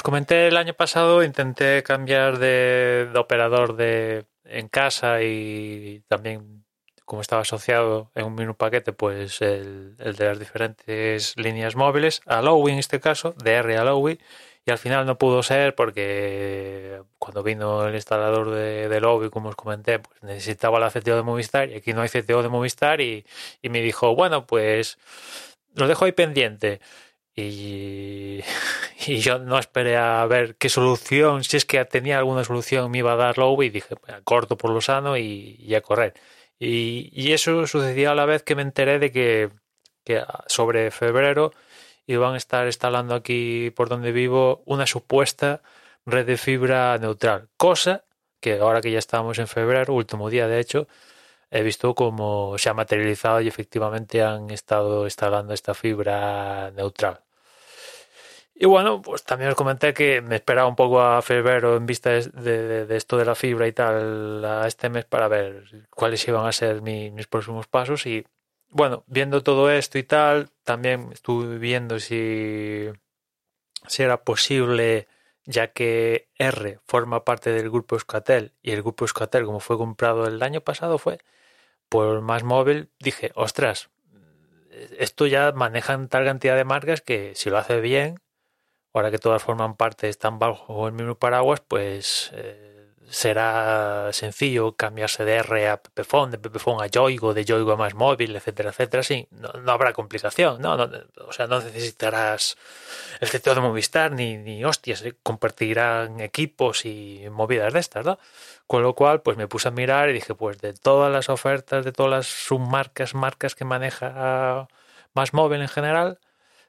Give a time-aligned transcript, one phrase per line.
[0.00, 6.64] os comenté el año pasado, intenté cambiar de, operador de en casa y también
[7.04, 12.40] como estaba asociado en un mismo paquete, pues el, de las diferentes líneas móviles, a
[12.40, 14.18] Lowy en este caso, de R a Lowy,
[14.64, 19.56] y al final no pudo ser porque cuando vino el instalador de, de como os
[19.56, 23.26] comenté, pues necesitaba la CTO de Movistar y aquí no hay CTO de Movistar y,
[23.60, 24.96] y me dijo, bueno, pues
[25.74, 26.80] lo dejo ahí pendiente.
[27.34, 28.40] Y,
[29.06, 32.98] y, yo no esperé a ver qué solución, si es que tenía alguna solución, me
[32.98, 36.14] iba a dar Lowy y dije, bueno, corto por lo sano y, y a correr.
[36.58, 39.50] Y, y, eso sucedió a la vez que me enteré de que,
[40.04, 41.52] que, sobre febrero
[42.06, 45.62] iban a estar instalando aquí por donde vivo una supuesta
[46.06, 47.48] red de fibra neutral.
[47.56, 48.04] Cosa
[48.40, 50.88] que ahora que ya estamos en febrero, último día de hecho,
[51.50, 57.20] he visto cómo se ha materializado y efectivamente han estado instalando esta fibra neutral.
[58.62, 62.10] Y bueno, pues también os comenté que me esperaba un poco a febrero en vista
[62.10, 66.52] de, esto de la fibra y tal a este mes para ver cuáles iban a
[66.52, 68.04] ser mi, mis próximos pasos.
[68.04, 68.26] Y
[68.68, 72.90] bueno, viendo todo esto y tal, también estuve viendo si,
[73.88, 75.08] si era posible,
[75.46, 80.26] ya que R forma parte del grupo Euskatel y el grupo Euskatel, como fue comprado
[80.26, 81.18] el año pasado, fue
[81.90, 83.90] por más móvil, dije, ostras,
[84.98, 88.18] esto ya manejan tal cantidad de marcas que si lo hace bien
[88.92, 92.79] ahora que todas forman parte, están bajo el mismo paraguas, pues eh,
[93.10, 97.94] será sencillo cambiarse de R a Pepephone, de Pepephone a Yoigo, de Yoigo a más
[97.94, 99.02] móvil, etcétera, etcétera.
[99.02, 100.76] Sí, no, habrá complicación, ¿no?
[100.76, 100.88] ¿no?
[101.26, 102.56] O sea, no necesitarás
[103.20, 105.16] el CTO de Movistar ni, ni hostias, ¿eh?
[105.24, 108.18] compartirán equipos y movidas de estas, ¿no?
[108.68, 111.84] Con lo cual, pues me puse a mirar y dije, pues de todas las ofertas,
[111.84, 114.68] de todas las submarcas, marcas que maneja
[115.14, 116.20] más móvil en general,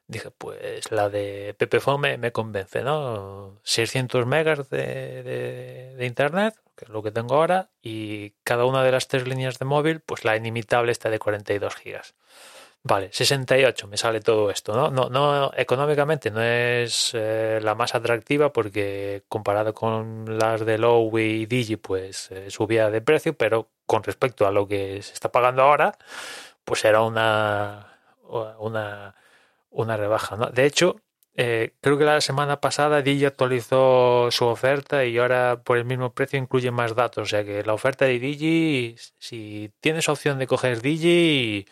[0.06, 3.60] dije, pues la de Pepephone me, me convence, ¿no?
[3.62, 8.82] 600 megas de, de, de, internet, que es lo que tengo ahora, y cada una
[8.84, 12.14] de las tres líneas de móvil, pues la inimitable está de 42 gigas.
[12.84, 14.90] Vale, 68 me sale todo esto, ¿no?
[14.90, 21.42] No, no económicamente no es eh, la más atractiva porque comparado con las de Lowy
[21.42, 25.30] y Digi, pues eh, subía de precio, pero con respecto a lo que se está
[25.30, 25.96] pagando ahora,
[26.64, 27.98] pues era una,
[28.58, 29.14] una
[29.72, 30.36] una rebaja.
[30.36, 30.46] ¿no?
[30.46, 30.96] De hecho,
[31.34, 36.12] eh, creo que la semana pasada Digi actualizó su oferta y ahora por el mismo
[36.14, 37.22] precio incluye más datos.
[37.24, 41.66] O sea que la oferta de Digi, si tienes opción de coger Digi,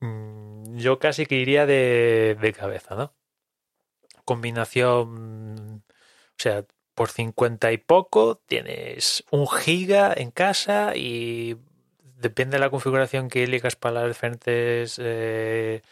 [0.00, 3.14] mmm, yo casi que iría de, de cabeza, ¿no?
[4.24, 6.64] Combinación, o sea,
[6.94, 11.58] por 50 y poco tienes un giga en casa y
[12.16, 14.98] depende de la configuración que elijas para las diferentes...
[14.98, 15.82] Eh,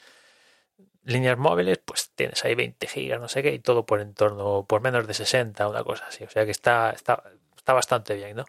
[1.05, 4.67] líneas móviles, pues tienes ahí 20 gigas, no sé qué, y todo por en torno,
[4.67, 6.25] por menos de 60, una cosa así.
[6.25, 7.23] O sea que está, está,
[7.57, 8.45] está bastante bien, ¿no?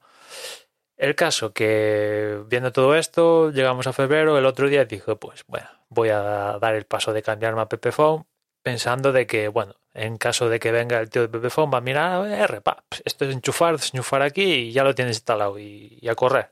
[0.97, 5.67] El caso que viendo todo esto, llegamos a febrero, el otro día dije, pues bueno,
[5.89, 8.25] voy a dar el paso de cambiarme a Pepephone,
[8.63, 11.81] pensando de que, bueno, en caso de que venga el tío de Pepephone, va a
[11.81, 16.07] mirar, R, pa, esto es enchufar, desenchufar aquí y ya lo tienes instalado y, y
[16.07, 16.49] a correr.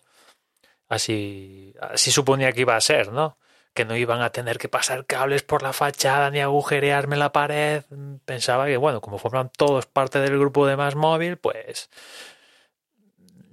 [0.90, 3.38] Así, así suponía que iba a ser, ¿no?
[3.74, 7.84] Que no iban a tener que pasar cables por la fachada ni agujerearme la pared.
[8.26, 11.90] Pensaba que, bueno, como forman todos parte del grupo de más móvil, pues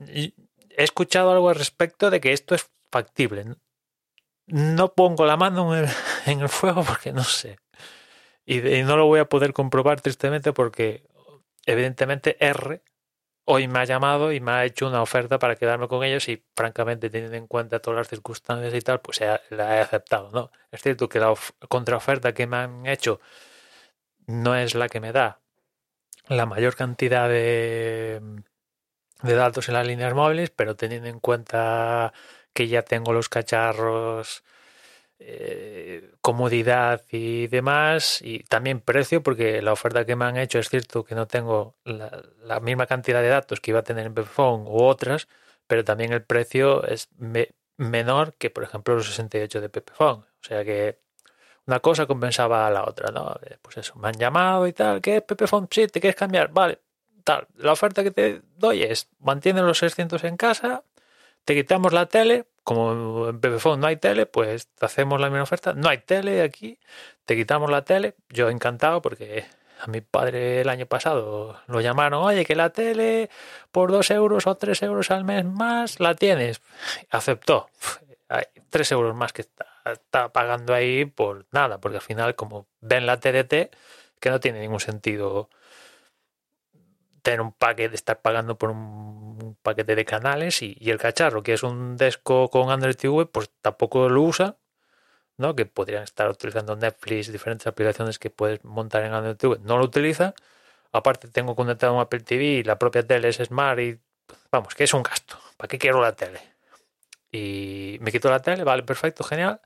[0.08, 0.32] he
[0.76, 3.46] escuchado algo al respecto de que esto es factible.
[4.46, 7.58] No pongo la mano en el, fuego porque no sé.
[8.44, 11.06] Y, y no lo voy a poder comprobar tristemente porque
[11.66, 12.82] evidentemente R
[13.44, 16.44] hoy me ha llamado y me ha hecho una oferta para quedarme con ellos y
[16.54, 19.20] francamente teniendo en cuenta todas las circunstancias y tal, pues
[19.50, 20.50] la he aceptado, ¿no?
[20.70, 21.34] Es cierto que la
[21.68, 23.20] contraoferta que me han hecho
[24.26, 25.40] no es la que me da
[26.28, 28.20] la mayor cantidad de,
[29.22, 32.12] de datos en las líneas móviles, pero teniendo en cuenta
[32.52, 34.44] que ya tengo los cacharros
[35.22, 40.70] eh, comodidad y demás, y también precio, porque la oferta que me han hecho es
[40.70, 44.64] cierto que no tengo la, misma cantidad de datos que iba a tener en Pepephone
[44.64, 45.28] u otras,
[45.66, 50.24] pero también el precio es me, menor que, por ejemplo, los 68 de Pepephone.
[50.24, 50.98] O sea que
[51.66, 53.36] una cosa compensaba a la otra, ¿no?
[53.42, 55.68] Eh, pues eso, me han llamado y tal, ¿qué es Pepephone?
[55.70, 56.50] Sí, ¿te quieres cambiar?
[56.52, 56.80] Vale,
[57.24, 57.46] tal.
[57.56, 60.84] La oferta que te doy es, mantienes los 600 en casa,
[61.44, 65.42] te quitamos la tele, como en Pepephone no hay tele, pues te hacemos la misma
[65.42, 65.72] oferta.
[65.72, 66.78] No hay tele aquí,
[67.24, 68.14] te quitamos la tele.
[68.28, 69.44] Yo encantado porque
[69.80, 73.28] a mi padre el año pasado lo llamaron, oye, que la tele
[73.72, 76.62] por dos euros o tres euros al mes más la tienes.
[77.10, 77.70] Aceptó.
[78.28, 82.68] Hay tres euros más que está, está pagando ahí por nada, porque al final como
[82.80, 83.74] ven la TDT,
[84.20, 85.50] que no tiene ningún sentido
[87.22, 91.62] tener un paquete, estar pagando por un paquete de canales y, el cacharro, que es
[91.62, 94.56] un Desco con Android TV, pues tampoco lo usa,
[95.36, 95.56] ¿no?
[95.56, 99.84] Que podrían estar utilizando Netflix, diferentes aplicaciones que puedes montar en Android TV, no lo
[99.84, 100.34] utiliza.
[100.92, 103.98] Aparte tengo conectado un Apple TV y la propia tele es Smart y
[104.50, 105.38] vamos, que es un gasto.
[105.56, 106.40] ¿Para qué quiero la tele?
[107.32, 109.60] Y me quito la tele, vale, perfecto, genial.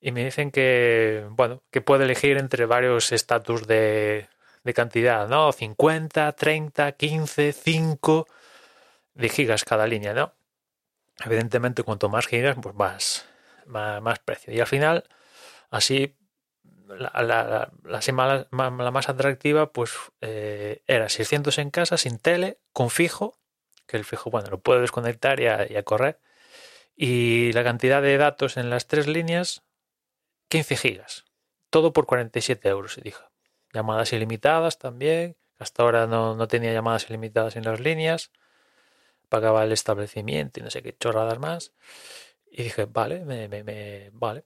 [0.00, 4.28] Y me dicen que, bueno, que puede elegir entre varios estatus de,
[4.64, 5.52] de cantidad, ¿no?
[5.52, 8.26] 50, 30, 15, 5
[9.14, 10.34] de gigas cada línea, ¿no?
[11.24, 13.26] Evidentemente, cuanto más gigas, pues más,
[13.66, 14.52] más, precio.
[14.52, 15.04] Y al final,
[15.70, 16.16] así,
[16.88, 22.90] la, la, la, la más atractiva, pues eh, era 600 en casa, sin tele, con
[22.90, 23.38] fijo,
[23.86, 26.20] que el fijo, bueno, lo puedo desconectar y a, correr.
[26.96, 29.62] Y la cantidad de datos en las tres líneas,
[30.48, 31.24] 15 gigas.
[31.70, 33.33] Todo por 47 euros, y dijo
[33.74, 35.36] llamadas ilimitadas también.
[35.58, 38.30] Hasta ahora no, tenía llamadas ilimitadas en las líneas.
[39.28, 41.72] Pagaba el establecimiento y no sé qué chorradas más.
[42.50, 44.44] Y dije, vale, me, me, vale,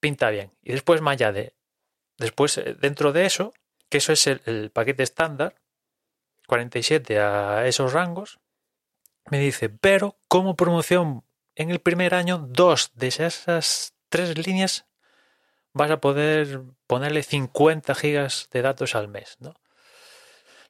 [0.00, 0.52] pinta bien.
[0.62, 1.54] Y después me añade,
[2.16, 3.52] después eh, dentro de eso,
[3.88, 5.56] que eso es el, paquete estándar,
[6.46, 8.38] 47 a esos rangos,
[9.30, 11.24] me dice, pero como promoción
[11.54, 14.86] en el primer año, dos de esas tres líneas
[15.76, 19.54] vas a poder ponerle 50 gigas de datos al mes, ¿no?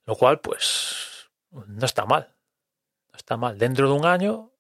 [0.04, 2.34] Lo cual, pues, no está mal.
[3.12, 3.56] No está mal.
[3.56, 4.50] Dentro de un año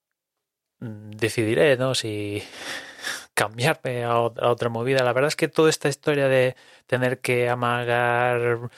[0.78, 1.96] mm, decidiré, ¿no?
[1.96, 2.42] Si
[3.34, 5.02] cambiarme a otra movida.
[5.02, 6.54] La verdad es que toda esta historia de
[6.86, 8.70] tener que amagar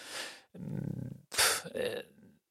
[0.55, 0.89] mm,
[1.75, 2.08] eh,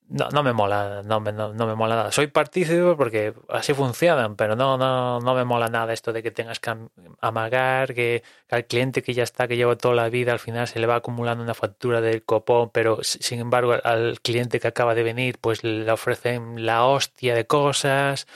[0.09, 2.11] no, no me mola, no me, no, me mola nada.
[2.11, 6.31] Soy partícipe porque así funcionan, pero no, no, no me mola nada esto de que
[6.31, 6.73] tengas que
[7.21, 10.79] amagar, que, al cliente que ya está, que lleva toda la vida, al final se
[10.79, 15.03] le va acumulando una factura del copón, pero sin embargo al cliente que acaba de
[15.03, 18.27] venir, pues le ofrecen la hostia de cosas,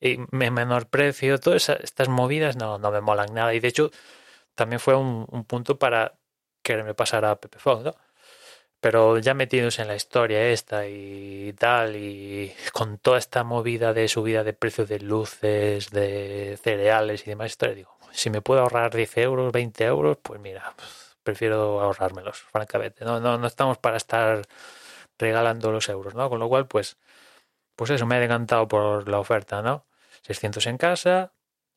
[0.00, 3.54] y menor precio, todas estas movidas no, no me molan nada.
[3.54, 3.90] Y de hecho,
[4.54, 6.14] también fue un, un punto para
[6.62, 7.94] que me pasara a Pepe ¿no?
[8.80, 14.06] Pero ya metidos en la historia esta y tal, y con toda esta movida de
[14.08, 18.94] subida de precios de luces, de cereales y demás historia, digo, si me puedo ahorrar
[18.94, 20.74] 10 euros, 20 euros, pues mira,
[21.22, 23.04] prefiero ahorrármelos, francamente.
[23.04, 24.46] No, no, no estamos para estar
[25.18, 26.28] regalando los euros, ¿no?
[26.30, 26.96] Con lo cual, pues,
[27.76, 29.86] pues eso, me ha decantado por la oferta, ¿no?
[30.22, 31.32] 600 en casa,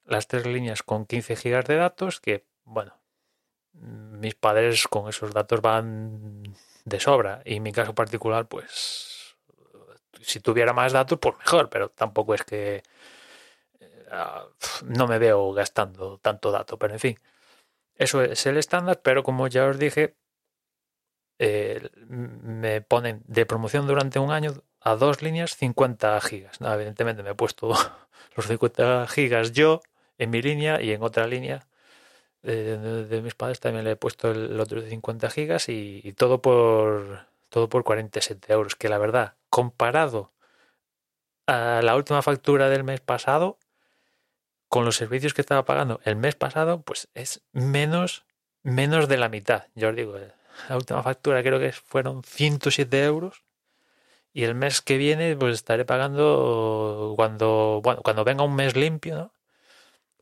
[0.05, 2.97] las tres líneas con 15 gigas de datos, que, bueno,
[3.73, 6.43] mis padres con esos datos van
[6.85, 7.41] de sobra.
[7.45, 9.35] Y en mi caso particular, pues
[10.21, 12.83] si tuviera más datos, pues mejor, pero tampoco es que
[13.79, 14.09] eh,
[14.85, 17.19] no me veo gastando tanto dato, pero en fin,
[17.95, 20.15] eso es el estándar, pero como ya os dije,
[22.07, 26.59] me ponen de promoción durante un año a dos líneas 50 gigas.
[26.61, 27.69] evidentemente me he puesto
[28.35, 29.81] los 50 gigas yo
[30.17, 31.67] en mi línea y en otra línea
[32.43, 37.25] de, mis padres también le he puesto el, otro de 50 gigas y, todo por
[37.49, 40.31] todo por 47 euros que la verdad comparado
[41.47, 43.57] a la última factura del mes pasado
[44.69, 48.25] con los servicios que estaba pagando el mes pasado pues es menos
[48.63, 50.17] menos de la mitad yo os digo
[50.69, 53.43] la última factura creo que fueron 107 euros
[54.33, 59.15] y el mes que viene pues estaré pagando cuando bueno cuando venga un mes limpio
[59.15, 59.33] ¿no?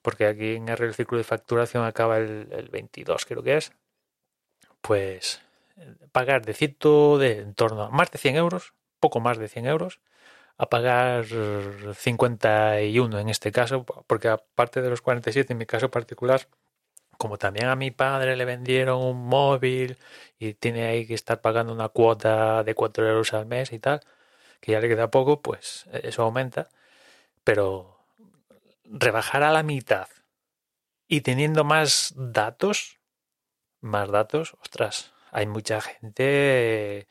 [0.09, 3.73] Porque aquí en el ciclo de facturación acaba el, 22, creo que es,
[4.81, 5.39] pues
[6.11, 9.67] pagar de ciento, de en torno a más de 100 euros, poco más de 100
[9.67, 9.99] euros,
[10.57, 11.25] a pagar
[11.93, 16.47] 51 en este caso, porque aparte de los 47 en mi caso particular,
[17.19, 19.95] como también a mi padre le vendieron un móvil
[20.39, 24.01] y tiene ahí que estar pagando una cuota de 4 euros al mes y tal,
[24.59, 26.69] que ya le queda poco, pues eso aumenta,
[27.43, 27.98] pero
[28.89, 30.07] rebajar a la mitad
[31.07, 32.99] y teniendo más datos,
[33.81, 37.07] más datos, ostras, hay mucha gente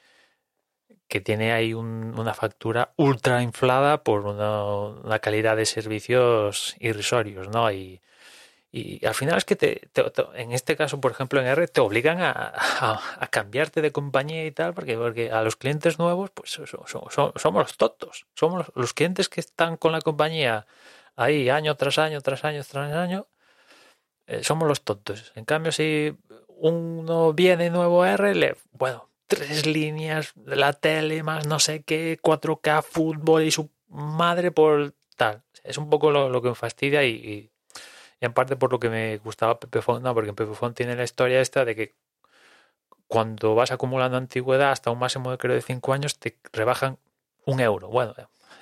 [1.08, 7.72] que tiene ahí una factura ultra inflada por una, calidad de servicios irrisorios, ¿no?
[7.72, 8.02] Y,
[8.70, 9.88] y al final es que te,
[10.34, 12.52] en este caso, por ejemplo, en R, te obligan a,
[13.18, 17.76] a, cambiarte de compañía y tal, porque, porque a los clientes nuevos, pues somos los
[17.78, 18.26] tontos.
[18.34, 20.66] Somos los clientes que están con la compañía
[21.18, 23.26] ahí año tras año, tras año, tras año,
[24.26, 25.32] eh, somos los tontos.
[25.34, 31.58] En cambio, si uno viene nuevo R, bueno, tres líneas de la tele, más no
[31.58, 35.42] sé qué, 4K, fútbol y su madre por tal.
[35.64, 37.50] Es un poco lo, que me fastidia y,
[38.20, 41.64] en parte por lo que me gustaba Pepefon, no, porque Pepefon tiene la historia esta
[41.64, 41.94] de que
[43.08, 46.98] cuando vas acumulando antigüedad hasta un máximo de creo de 5 años te rebajan
[47.44, 47.88] un euro.
[47.88, 48.14] Bueno,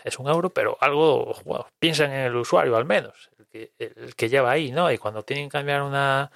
[0.07, 4.15] es un euro, pero algo, bueno, piensan en el usuario al menos, el que, el
[4.15, 4.91] que lleva ahí, ¿no?
[4.93, 6.31] Y cuando tienen que cambiar una,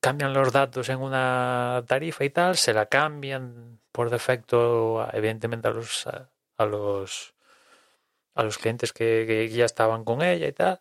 [0.00, 5.70] cambian los datos en una tarifa y tal, se la cambian por defecto, evidentemente, a
[5.70, 6.08] los,
[6.56, 7.34] a, los,
[8.34, 10.80] a los clientes que, que, ya estaban con ella y tal.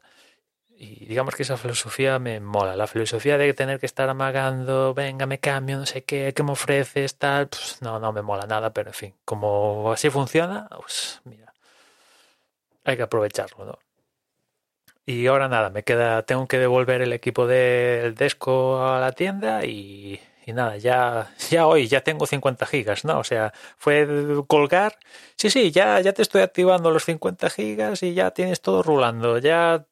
[0.78, 2.76] Y digamos que esa filosofía me mola.
[2.76, 6.54] La filosofía de tener que estar amagando, venga, me cambio, no sé qué, qué me
[6.54, 11.22] ofreces, tal, pues no, no me mola nada, pero en fin, como así funciona, pues
[11.24, 11.54] mira,
[12.84, 13.80] hay que aprovecharlo, ¿no?
[15.06, 19.66] Y ahora nada, me queda, tengo que devolver el equipo del Desco a la tienda
[19.66, 23.20] y, y, nada, ya, ya hoy ya tengo 50 gigas, ¿no?
[23.20, 24.08] O sea, fue
[24.48, 24.98] colgar,
[25.38, 29.38] sí, sí, ya, ya te estoy activando los 50 gigas y ya tienes todo rulando,
[29.40, 29.86] ya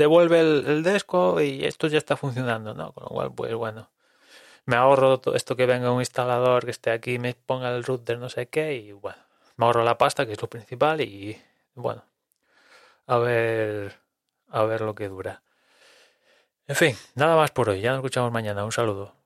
[0.00, 2.92] devuelve el, Desco y esto ya está funcionando, ¿no?
[2.92, 3.90] Con lo cual, pues bueno,
[4.64, 8.18] me ahorro todo esto que venga un instalador que esté aquí, me ponga el router,
[8.18, 9.18] no sé qué, y bueno,
[9.56, 11.40] me ahorro la pasta, que es lo principal, y
[11.74, 12.04] bueno,
[13.06, 13.98] a ver,
[14.48, 15.42] a ver lo que dura.
[16.66, 17.80] En fin, nada más por hoy.
[17.80, 18.64] Ya nos escuchamos mañana.
[18.64, 19.19] Un saludo.